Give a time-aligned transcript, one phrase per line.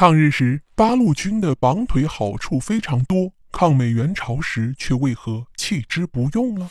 [0.00, 6.70] 抗日时，八路军的绑腿好处非常多，抗美援朝时却为何弃之不用了？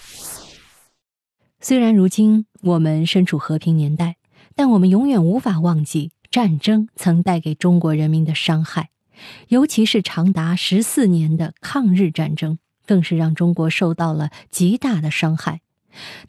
[1.62, 4.16] 虽然如今我们身处和平年代，
[4.56, 8.90] 但我们永远无法忘记战争曾带给中国人民的伤害，
[9.50, 12.58] 尤其是长达十四年的抗日战争，
[12.88, 15.62] 更是让中国受到了极大的伤害。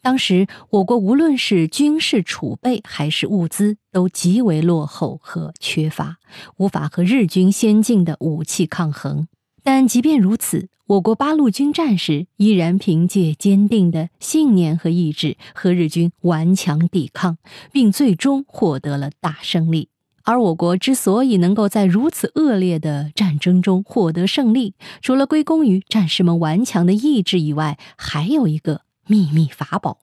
[0.03, 6.17] 当时，我国无论是军事储备还是物资，都极为落后和缺乏，
[6.57, 9.29] 无法和日军先进的武器抗衡。
[9.63, 17.37] 但即便如此，我国八路军战士依然凭借坚定的信念和意志，和日军顽强抵抗，
[17.71, 19.89] 并最终获得了大胜利。
[20.23, 29.99] 而我国之所以能够在如此恶劣的战争中获得胜利，除了归功于战士们顽强的意志以外，还有一个秘密法宝。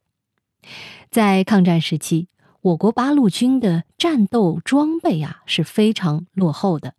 [1.09, 2.27] 在抗战时期，
[2.59, 6.95] 我国八路军的战斗装备啊是非常落后的。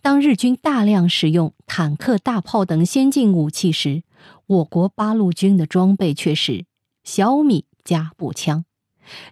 [0.00, 4.02] 当日军大量使用坦克、大炮等先进武器时，
[4.46, 6.64] 我国八路军的装备却是
[7.04, 8.64] 小米加步枪，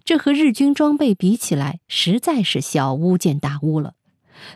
[0.04, 3.94] 这和日军装备比起来，实在是小巫见大巫了。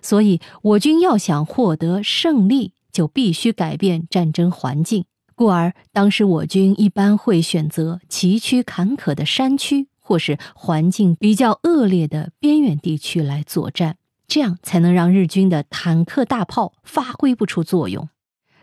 [0.02, 5.06] 所以，我军要想获得胜利，就必须改变战争环境。
[5.34, 13.96] 故而，当时我军一般会选择崎岖坎坷的山区，或是环境比较恶劣的边远地区来作战。
[14.26, 18.08] 这样才能让日军的坦克大炮发挥不出作用，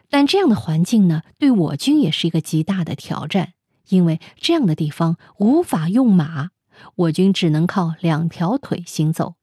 [0.10, 3.54] 但这样的环境呢，对我军也是一个极大的挑战，
[3.90, 6.50] 因为这样的地方无法用马，
[6.96, 9.36] 我军只能靠两条腿行走，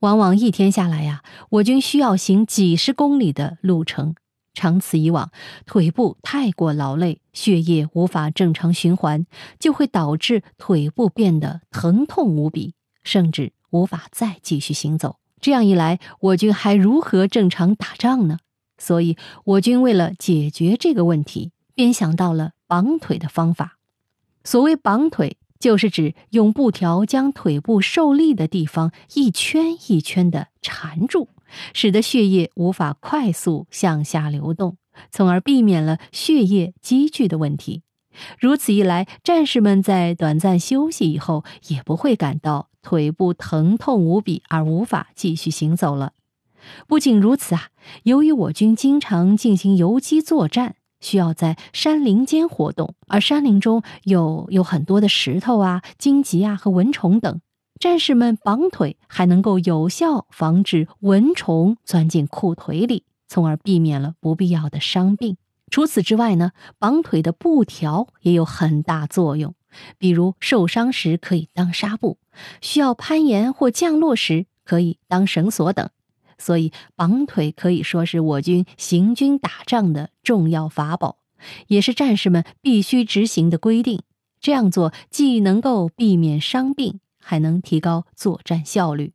[0.00, 4.14] 往往一天下来呀，我军需要行几十公里的路程，
[4.54, 5.30] 长此以往，
[5.66, 9.26] 腿部太过劳累，血液无法正常循环，
[9.58, 15.16] 就会导致腿部变得疼痛无比，甚至无法再继续行走。
[15.40, 18.38] 这样一来，我军还如何正常打仗呢？
[18.78, 23.78] 所以，我军为了解决这个问题，便想到了绑腿的方法。
[24.44, 31.28] 所谓绑腿，就是指用布条将腿部受力的地方一圈一圈的缠住，
[31.74, 34.76] 使得血液无法快速向下流动，
[35.10, 37.82] 从而避免了血液积聚的问题。
[38.38, 46.12] 如此一来，战士们在短暂休息以后，也不会感到腿部疼痛无比而无法继续行走了。
[46.86, 47.68] 不仅如此啊，
[48.02, 57.40] 由于我军经常进行游击作战，需要在山林间活动，而山林中有有很多的石头啊、荆棘啊和蚊虫等，
[57.82, 65.36] 战士们绑腿还能够有效防止蚊虫钻进裤腿里，从而避免了不必要的伤病。
[65.68, 69.56] 除此之外呢，绑腿的布条也有很大作用。
[69.98, 72.18] 比如受伤时可以当纱布，
[72.60, 75.90] 需要攀岩或降落时可以当绳索等。
[76.38, 81.16] 所以绑腿可以说是我军行军打仗的重要法宝，
[81.66, 84.02] 也是战士们必须执行的规定。
[84.40, 89.12] 这样做既能够避免伤病，还能提高作战效率，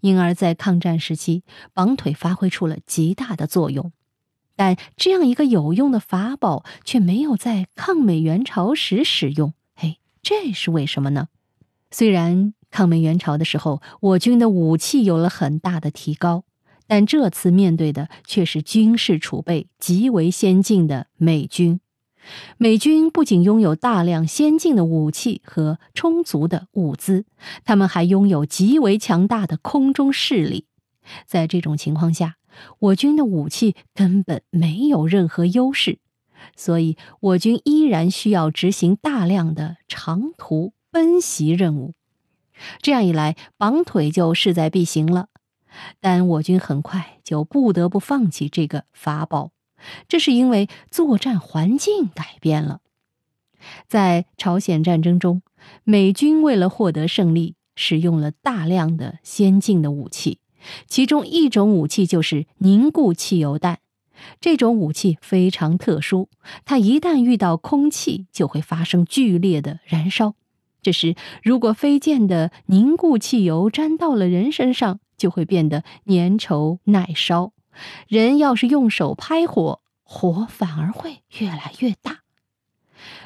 [0.00, 3.92] 因而，在抗战时期，绑腿发挥出了极大的作用。
[4.56, 11.28] 但这样一个有用的法宝却没有在抗美援朝时使用，嘿，这是为什么呢？
[11.90, 16.44] 虽然抗美援朝的时候，我军的武器有了很大的提高，
[16.86, 21.80] 但这次面对的却是军事储备极为先进的美军。
[22.56, 27.24] 美军不仅拥有大量先进的武器和充足的物资，
[27.64, 30.66] 他们还拥有极为强大的空中势力。
[31.26, 32.36] 在这种情况下，
[32.78, 35.98] 我军的武器根本没有任何优势，
[36.56, 41.94] 所以我军依然需要执行大量的长途奔袭任务。
[42.80, 45.28] 这样一来，绑腿就势在必行了。
[46.00, 49.50] 但我军很快就不得不放弃这个法宝，
[50.08, 52.80] 这是因为作战环境改变了。
[53.88, 55.42] 在朝鲜战争中，
[55.84, 60.38] 美军为了获得胜利，使用了大量的先进的武器。
[60.86, 63.80] 其中一种武器就是凝固汽油弹，
[64.40, 66.28] 这种武器非常特殊，
[66.64, 70.34] 它一旦遇到空气就会发生剧烈的燃烧。
[70.82, 77.52] 这时，如果飞溅的凝固汽油沾到了人身上，就会变得粘稠耐烧。
[78.08, 82.20] 人要是用手拍火，火反而会越来越大。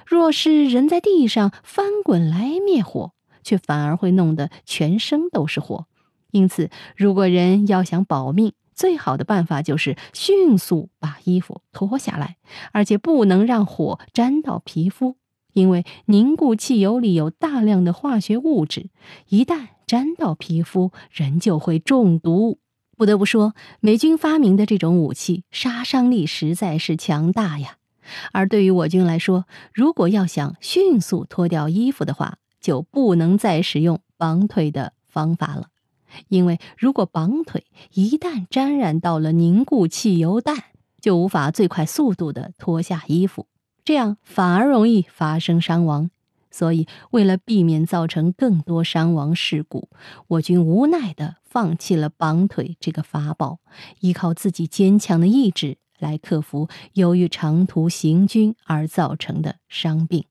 [0.06, 3.12] 若是人在地上翻滚来灭火，
[3.42, 5.86] 却反而会弄得全身都是火。
[6.30, 12.36] 因此，如果人要想保命，最好的办法就是迅速把衣服脱下来，
[12.72, 15.16] 而且不能让火沾到皮肤，
[15.52, 18.90] 因为凝固汽油里有大量的化学物质，
[19.28, 22.58] 一旦沾到皮肤，人就会中毒。
[22.98, 27.76] 不得不说，美军发明的这种武器杀伤力实在是强大呀。
[28.32, 35.68] 而对于我军来说，如果要想迅速脱掉衣服的话，就不能再使用绑腿的方法了，
[36.26, 40.56] 因为如果绑腿一旦沾染到了凝固汽油弹，
[41.00, 43.46] 就无法最快速度的脱下衣服，
[43.84, 46.10] 这样反而容易发生伤亡。
[46.50, 49.88] 所以，为了避免造成更多伤亡事故，
[50.28, 53.58] 我军无奈地放弃了绑腿这个法宝，
[54.00, 60.24] 依靠自己坚强的意志来克服由于长途行军而造成的伤病。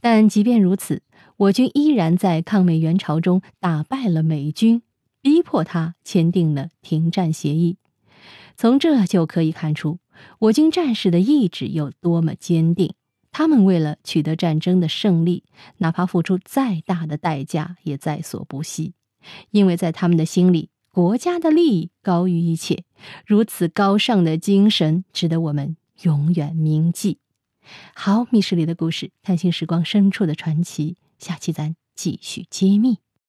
[0.00, 1.02] 但即便如此，
[1.36, 4.82] 我军依然在抗美援朝中打败了美军，
[5.22, 7.78] 逼迫他签订了停战协议。
[8.56, 9.98] 从这就可以看出，
[10.40, 12.94] 我军战士的意志有多么坚定。
[13.38, 15.44] 他们为了取得战争的胜利，
[15.76, 18.94] 哪怕付出再大的代价也在所不惜，
[19.50, 22.84] 因为在他们的心里，国家的利益高于一切。
[23.26, 27.18] 如此高尚的精神，值得我们永远铭记。
[27.94, 33.00] 好，密室里的故事，探寻时光深处的传奇，下期咱继续揭秘。